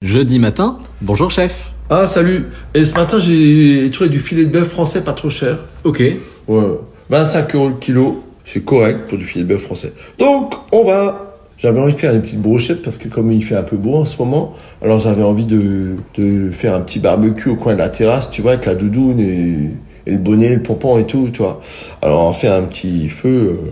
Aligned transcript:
Jeudi 0.00 0.38
matin, 0.38 0.78
bonjour 1.02 1.28
chef. 1.28 1.72
Ah 1.90 2.06
salut 2.06 2.46
Et 2.72 2.84
ce 2.84 2.94
matin 2.94 3.18
j'ai 3.18 3.90
trouvé 3.90 4.08
du 4.08 4.20
filet 4.20 4.44
de 4.44 4.50
bœuf 4.50 4.68
français 4.68 5.00
pas 5.00 5.12
trop 5.12 5.28
cher. 5.28 5.58
Ok. 5.82 6.00
Ouais. 6.46 6.62
25 7.10 7.54
euros 7.56 7.68
le 7.70 7.74
kilo, 7.74 8.22
c'est 8.44 8.64
correct 8.64 9.08
pour 9.08 9.18
du 9.18 9.24
filet 9.24 9.42
de 9.42 9.48
bœuf 9.48 9.62
français. 9.62 9.92
Donc 10.20 10.54
on 10.70 10.84
va... 10.84 11.36
J'avais 11.58 11.80
envie 11.80 11.94
de 11.94 11.98
faire 11.98 12.14
une 12.14 12.22
petite 12.22 12.40
brochette 12.40 12.80
parce 12.80 12.96
que 12.96 13.08
comme 13.08 13.32
il 13.32 13.44
fait 13.44 13.56
un 13.56 13.64
peu 13.64 13.76
beau 13.76 13.96
en 13.96 14.04
ce 14.04 14.16
moment, 14.18 14.54
alors 14.82 15.00
j'avais 15.00 15.24
envie 15.24 15.46
de, 15.46 15.96
de 16.16 16.52
faire 16.52 16.74
un 16.74 16.80
petit 16.80 17.00
barbecue 17.00 17.48
au 17.48 17.56
coin 17.56 17.74
de 17.74 17.78
la 17.78 17.88
terrasse, 17.88 18.30
tu 18.30 18.40
vois, 18.40 18.52
avec 18.52 18.66
la 18.66 18.76
doudoune 18.76 19.18
et, 19.18 19.72
et 20.06 20.12
le 20.12 20.18
bonnet, 20.18 20.54
le 20.54 20.62
pompon 20.62 20.96
et 20.98 21.06
tout, 21.06 21.30
tu 21.32 21.42
vois. 21.42 21.60
Alors 22.02 22.24
on 22.24 22.34
fait 22.34 22.46
un 22.46 22.62
petit 22.62 23.08
feu... 23.08 23.58
Euh, 23.58 23.70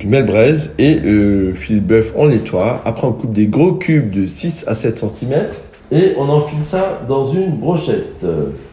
une 0.00 0.10
belle 0.10 0.26
braise 0.26 0.72
et 0.78 0.96
le 0.96 1.54
filet 1.54 1.80
de 1.80 1.86
bœuf 1.86 2.12
on 2.16 2.28
nettoie. 2.28 2.82
Après 2.84 3.06
on 3.06 3.12
coupe 3.12 3.32
des 3.32 3.46
gros 3.46 3.72
cubes 3.72 4.10
de 4.10 4.26
6 4.26 4.64
à 4.66 4.74
7 4.74 4.98
cm 4.98 5.46
et 5.92 6.14
on 6.18 6.28
enfile 6.28 6.58
ça 6.64 7.02
dans 7.08 7.30
une 7.32 7.52
brochette. 7.52 8.24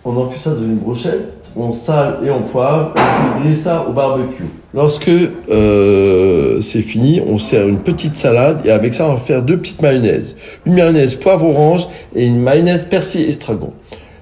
On 0.06 0.18
enfile 0.18 0.42
ça 0.42 0.52
dans 0.52 0.64
une 0.64 0.78
brochette, 0.78 1.52
on 1.56 1.74
sale 1.74 2.20
et 2.26 2.32
on 2.32 2.42
poivre, 2.42 2.94
et 2.96 3.00
on 3.00 3.34
fait 3.34 3.40
griller 3.40 3.56
ça 3.56 3.86
au 3.88 3.94
barbecue. 3.94 4.46
Lorsque 4.74 5.10
euh, 5.10 6.62
c'est 6.62 6.82
fini, 6.82 7.22
on 7.28 7.38
sert 7.38 7.68
une 7.68 7.80
petite 7.80 8.16
salade 8.16 8.62
et 8.66 8.72
avec 8.72 8.94
ça 8.94 9.08
on 9.08 9.14
va 9.14 9.20
faire 9.20 9.44
deux 9.44 9.58
petites 9.58 9.82
mayonnaises. 9.82 10.36
Une 10.66 10.74
mayonnaise 10.74 11.16
poivre 11.16 11.46
orange 11.46 11.88
et 12.16 12.26
une 12.26 12.40
mayonnaise 12.40 12.86
persil 12.86 13.22
estragon. 13.30 13.72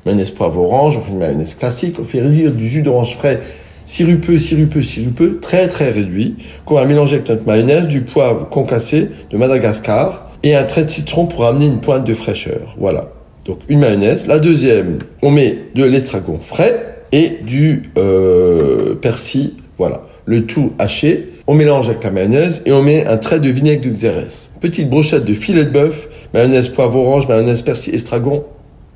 Mayonnaise 0.06 0.32
poivre 0.32 0.60
orange, 0.60 0.98
on 0.98 1.02
fait 1.02 1.12
une 1.12 1.20
mayonnaise 1.20 1.54
classique, 1.54 1.96
on 2.00 2.04
fait 2.04 2.22
réduire 2.22 2.52
du 2.52 2.68
jus 2.68 2.82
d'orange 2.82 3.16
frais 3.16 3.40
sirupeux, 3.86 4.38
sirupeux, 4.38 4.82
sirupeux, 4.82 5.40
très 5.42 5.68
très 5.68 5.90
réduit, 5.90 6.36
qu'on 6.66 6.76
va 6.76 6.86
mélanger 6.86 7.16
avec 7.16 7.30
notre 7.30 7.46
mayonnaise, 7.46 7.88
du 7.88 8.02
poivre 8.02 8.48
concassé 8.50 9.10
de 9.30 9.38
Madagascar, 9.38 10.31
et 10.44 10.56
un 10.56 10.64
trait 10.64 10.86
de 10.86 10.90
citron 10.90 11.26
pour 11.26 11.46
amener 11.46 11.68
une 11.68 11.80
pointe 11.80 12.06
de 12.06 12.14
fraîcheur. 12.14 12.76
Voilà. 12.78 13.10
Donc 13.46 13.60
une 13.70 13.80
mayonnaise. 13.80 14.28
La 14.28 14.40
deuxième, 14.40 15.00
on 15.22 15.32
met 15.32 15.58
de 15.76 15.84
l'estragon 15.84 16.40
frais 16.42 17.00
et 17.12 17.40
du 17.46 17.92
euh, 17.98 18.96
persil. 18.96 19.56
Voilà. 19.78 20.04
Le 20.26 20.46
tout 20.46 20.74
haché. 20.80 21.30
On 21.48 21.56
mélange 21.56 21.90
avec 21.90 22.04
la 22.04 22.12
mayonnaise 22.12 22.62
et 22.66 22.72
on 22.72 22.84
met 22.84 23.06
un 23.08 23.18
trait 23.18 23.40
de 23.40 23.50
vinaigre 23.50 23.84
de 23.84 23.90
xérès. 23.90 24.54
Petite 24.60 24.90
brochette 24.90 25.26
de 25.26 25.34
filet 25.34 25.66
de 25.66 25.70
bœuf, 25.72 26.08
mayonnaise 26.34 26.70
poivre 26.70 27.00
orange, 27.00 27.28
mayonnaise 27.28 27.64
persil, 27.64 27.94
estragon. 27.96 28.46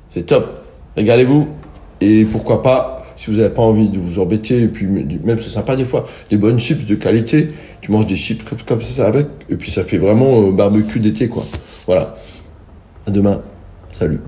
C'est 0.08 0.26
top. 0.26 0.60
Régalez-vous. 0.96 1.48
Et 2.00 2.24
pourquoi 2.24 2.62
pas, 2.62 2.95
si 3.16 3.30
vous 3.30 3.38
n'avez 3.38 3.52
pas 3.52 3.62
envie 3.62 3.88
de 3.88 3.98
vous 3.98 4.18
embêter, 4.18 4.62
et 4.62 4.68
puis 4.68 4.86
même 4.86 5.38
c'est 5.40 5.50
sympa 5.50 5.76
des 5.76 5.84
fois, 5.84 6.04
des 6.30 6.36
bonnes 6.36 6.60
chips 6.60 6.86
de 6.86 6.94
qualité, 6.94 7.48
tu 7.80 7.90
manges 7.90 8.06
des 8.06 8.16
chips 8.16 8.44
comme, 8.66 8.82
ça 8.82 9.06
avec, 9.06 9.26
et 9.48 9.56
puis 9.56 9.70
ça 9.70 9.84
fait 9.84 9.98
vraiment 9.98 10.42
euh, 10.42 10.52
barbecue 10.52 11.00
d'été, 11.00 11.28
quoi. 11.28 11.42
Voilà. 11.86 12.16
À 13.06 13.10
demain. 13.10 13.42
Salut. 13.92 14.20